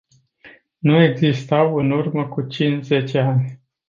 [0.79, 3.61] Nu existau în urmă cu cinci-zece ani.